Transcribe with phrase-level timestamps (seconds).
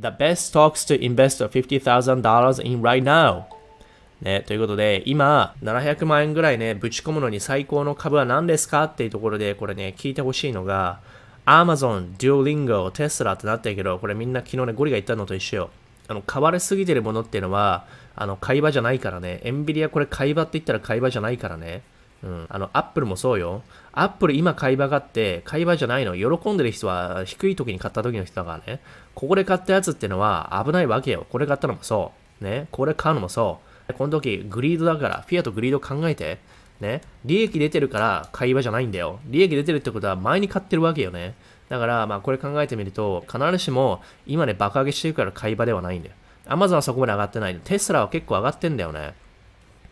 [0.00, 3.44] The best stocks to invest $50,000 in right now.
[4.22, 11.00] ね、ということで、今、700万円ぐらいね、ぶち込むのに最高の株は何ですかっていうところで、これね、聞いてほしいのが、
[11.44, 15.70] Amazon、Duolingo、Tesla ってなってるけど、これみんな昨日ね、ゴリが言ったのと一緒よ。
[16.08, 17.84] あの、買われすぎてるものっていうのは、
[18.14, 19.40] あの、買い場じゃないからね。
[19.42, 21.82] エンビリアこれ買い場って言ったら買い場じゃないからね。
[22.22, 22.46] うん。
[22.48, 23.62] あの、アップルもそうよ。
[23.92, 26.16] アップル今買い場があって、買い場じゃないの。
[26.16, 28.80] 喜んでる人は低い時に買った時の人だからね。
[29.14, 31.26] ここで買ったやつってのは危ないわけよ。
[31.30, 32.44] これ買ったのもそう。
[32.44, 32.68] ね。
[32.70, 33.94] これ買うのもそう。
[33.94, 36.38] この時、グリードだから、フィアとグリード考えて、
[36.80, 39.20] ね、利益出てるから買い場じゃないんだよ。
[39.26, 41.34] 利益出てるってことは前に買ってるわけよね。
[41.68, 46.14] だから、まあこれ考えてみると、必ずしも今ね、爆上げしてるから買い場ではないんだよ。
[46.46, 47.60] アマゾンはそこまで上がってない。
[47.62, 49.14] テスラは結構上がってんだよね。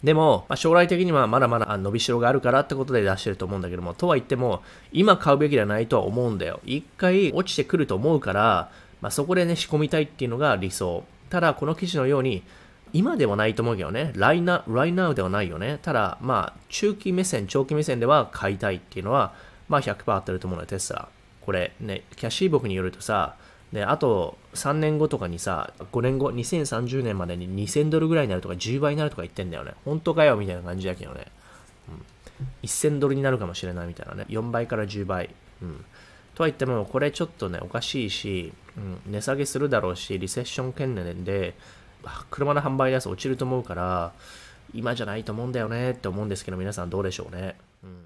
[0.03, 6.61] でも、まあ、将来的にはまだまだ伸びしろがあるからってことで出してると思うんだけども、とは言っても、今買うべきではないとは思うんだよ。
[6.65, 11.05] 一回落ちてくると思うから、まあ、そこでね、仕込みたいっていうのが理想。
[11.29, 12.43] ただ、この記事のように、
[12.93, 15.79] 今ではないと思うけどね、right now, ではないよね。
[15.83, 19.33] ただ、まあ、中期目線、長期目線では買いたいっていうのは、
[19.69, 21.09] まあ100%合ってると思うのよ、テスラ。
[21.43, 23.37] これね、キャッシー僕によるとさ、
[23.73, 29.75] で、あと3年後とかにさ、5年後、2030年までに2000ドルぐらいになるとか10倍になるとか言ってんだよね。
[29.85, 31.27] 本当かよみたいな感じだけどね。
[31.89, 34.27] うん、1000ドルになるかもしれないみたいなね。
[34.29, 35.31] 4倍から10倍。
[35.63, 35.85] うん。
[36.35, 41.55] とは言っても、これちょっとね、おかしいし、うん、値下げするだろうし、リセッション懸念で、
[42.31, 44.13] 車の販売台数落ちると思うから、
[44.75, 47.57] 今じゃないと思うんだよねって思うんですけど、皆さんどうでしょうね。
[47.85, 48.00] うん